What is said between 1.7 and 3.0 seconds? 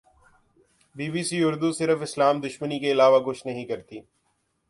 صرف اسلام دشمنی کے